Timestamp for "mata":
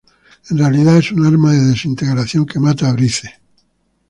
2.59-2.89